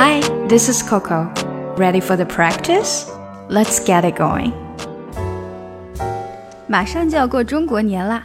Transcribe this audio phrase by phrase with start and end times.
[0.00, 1.28] Hi, this is Coco.
[1.76, 3.10] Ready for the practice?
[3.50, 4.52] Let's get it going.
[6.68, 8.22] 马上就要过中国年啦，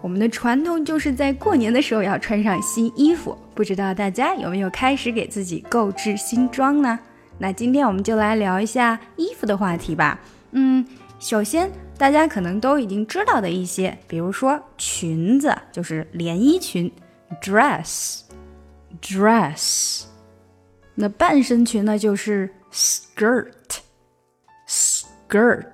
[0.00, 3.36] 我们的传统就是在过年的时候要穿上新衣服。
[3.54, 6.98] 不知道大家有没有开始给自己购置新装呢？
[7.36, 10.18] 那今天我们就来聊一下衣服的话题吧。
[10.52, 10.82] 嗯，
[11.18, 16.90] 首先大家可能都已经知道的一些，比如说裙子，就是连衣裙
[17.42, 20.04] ，dress，dress。
[21.00, 25.64] 那半身裙呢，就是 skirt，skirt。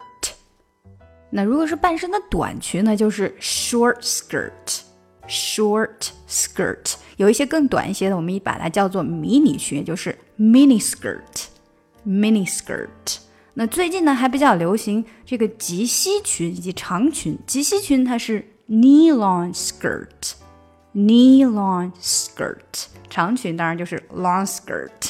[1.30, 6.95] 那如果是半身的短裙呢，就是 short skirt，short skirt。
[7.16, 13.16] 有一些更短一些的，我们把它叫做迷你裙，就是 mini skirt，mini skirt。
[13.55, 17.36] 那最近呢，还比较流行这个及膝裙以及长裙。
[17.47, 22.84] 及膝裙它是 knee long skirt，knee long skirt。
[23.11, 25.05] 长裙当然就是 long skirt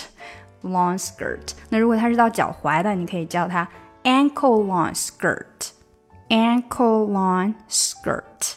[0.66, 1.52] long skirt。
[1.68, 3.66] 那如果它是到脚踝的，你可以叫它
[4.04, 8.54] ankle long skirt，ankle long skirt。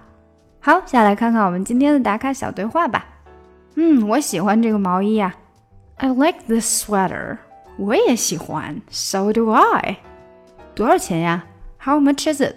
[0.61, 3.07] 好，下来看看我们今天的打卡小对话吧。
[3.77, 5.35] 嗯，我喜欢这个毛衣呀。
[5.97, 7.39] I like this sweater。
[7.79, 8.81] 我也喜欢。
[8.91, 9.99] So do I。
[10.75, 11.45] 多少钱呀
[11.79, 12.55] ？How much is it？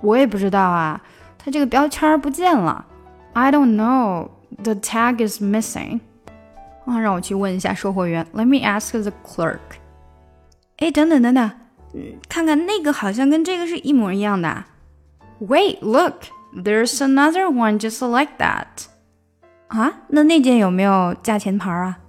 [0.00, 1.02] 我也不知道啊。
[1.45, 2.85] 它这个标签不见了，
[3.33, 4.29] I don't know.
[4.63, 6.01] The tag is missing.
[6.85, 8.25] 啊，让我去问一下售货员。
[8.33, 9.59] Let me ask the clerk.
[10.77, 11.51] 哎，等等等等，
[11.93, 14.65] 嗯，看看那个好像跟这个是一模一样的。
[15.39, 18.87] Wait, look, there's another one just like that.
[19.67, 21.99] 啊，那那件有没有价钱牌啊？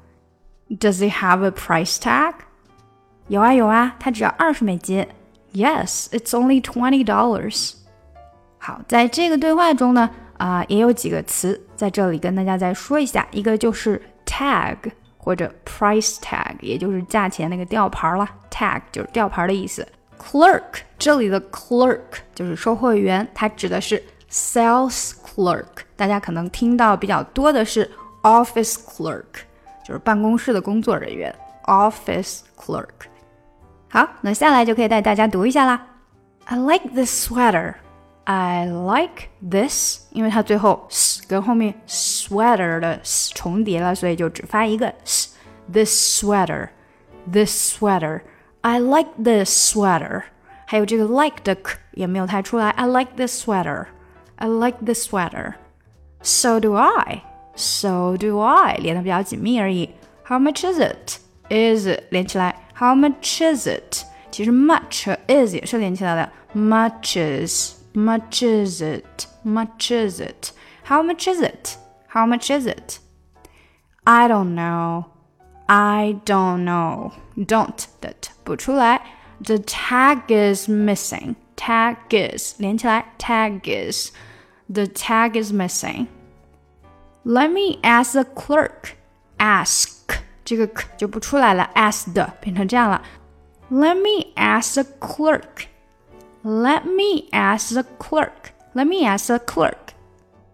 [0.69, 2.35] Does it have a price tag?
[3.29, 5.07] 有啊有啊，它只要二十美金。
[5.53, 7.75] Yes, it's only twenty dollars.
[8.68, 13.26] 好，在这个对话中呢，啊，也有几个词在这里跟大家再说一下。
[13.32, 14.76] 一个就是 tag
[15.18, 18.30] 或者 price tag，也就是价钱那个吊牌了。
[18.52, 19.88] tag 就是吊牌的意思。
[20.22, 22.02] clerk 这里的 clerk
[22.36, 25.64] 就是售货员，它指的是 sales clerk。
[25.96, 27.90] 大家可能听到比较多的是
[28.24, 29.24] office clerk，
[29.86, 31.34] 就是办公室的工作人员。
[31.68, 33.08] office clerk。
[33.88, 35.88] 好，那下来就可以带大家读一下啦。
[36.44, 37.76] I like this sweater.
[38.27, 46.69] I like this，因为它最后 s 跟后面 sweater 的 s 重叠了，所以就只发一个 s。This sweater,
[47.31, 48.21] this sweater.
[48.61, 50.23] I like this sweater.
[50.67, 52.71] 还有这个 like 的 k 也没有太出来。
[52.71, 53.87] I like this sweater.
[54.37, 55.55] I like this sweater.
[56.23, 57.23] So do I.
[57.55, 58.77] So do I.
[58.79, 59.91] 连的比较紧密而已。
[60.25, 61.19] How much is it?
[61.51, 62.55] Is 连起来。
[62.75, 64.05] How much is it?
[64.31, 66.31] 其实 much 和 is 也是连起来的。
[66.55, 69.26] Much is much is it?
[69.44, 70.52] Much is it?
[70.84, 71.78] How much is it?
[72.10, 73.00] How much is it?
[74.06, 75.08] I don't know.
[75.68, 77.12] I don't know.
[77.36, 79.02] Don't 的 t 不出来。
[79.44, 81.36] The tag is missing.
[81.56, 84.12] Tag is 连起来，tag is.
[84.72, 86.08] The tag is missing.
[87.26, 88.92] Let me ask the clerk.
[89.40, 93.02] Ask 这个 k 就不出来了，ask 的变成这样了。
[93.72, 95.66] Let me ask the clerk.
[96.47, 98.53] Let me ask the clerk.
[98.75, 99.95] Let me ask the clerk.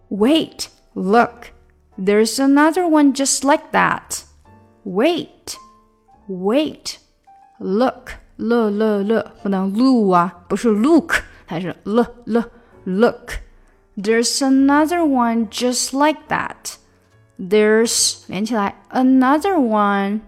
[0.09, 1.51] Wait, look.
[1.97, 4.23] There's another one just like that.
[4.85, 5.57] Wait,
[6.29, 6.99] wait,
[7.59, 12.43] look, look, look, look，不能 lu 啊，不是 look，它是 l l
[12.85, 13.39] look.
[13.97, 16.77] There's another one just like that.
[17.37, 20.21] There's 连起来 another one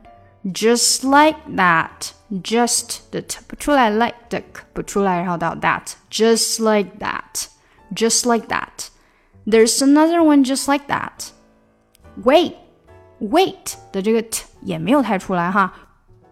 [0.46, 2.12] just like that.
[2.32, 4.42] Just 的 t 不出来，like 的
[4.74, 5.94] 不出来，然后到 that.
[6.10, 7.48] Just like that.
[7.94, 8.88] Just like that.
[9.46, 11.32] There's another one just like that.
[12.24, 12.56] Wait,
[13.20, 15.74] wait 的这个 t 也没有太出来哈。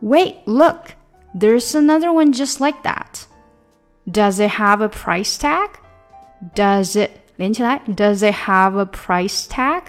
[0.01, 0.91] Wait, look.
[1.37, 3.25] There's another one just like that.
[4.09, 5.71] Does it have a price tag?
[6.55, 7.81] Does it 连起来？
[7.85, 9.83] Does it have a price tag?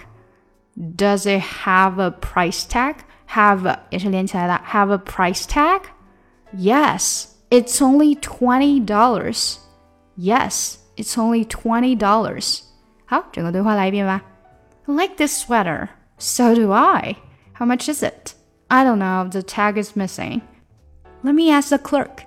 [0.77, 2.97] Does it have a price tag?
[3.35, 4.61] Have 也是连起来的。
[4.71, 5.82] Have a price tag?
[6.55, 9.59] Yes, it's only twenty dollars.
[10.19, 12.62] Yes, it's only twenty dollars.
[13.06, 14.23] 好，整个对话来一遍吧。
[14.87, 15.88] I like this sweater.
[16.19, 17.17] So do I.
[17.55, 18.35] How much is it?
[18.69, 19.29] I don't know.
[19.29, 20.43] The tag is missing.
[21.23, 22.25] Let me ask the clerk.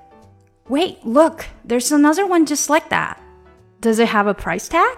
[0.70, 3.18] Wait, look, there's another one just like that.
[3.82, 4.98] Does it have a price tag?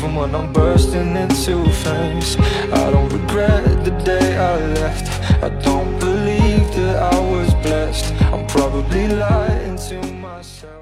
[0.00, 2.36] even when I'm bursting into flames.
[2.72, 5.06] I don't regret the day I left.
[5.42, 8.10] I don't believe that I was blessed.
[8.32, 10.79] I'm probably lying to myself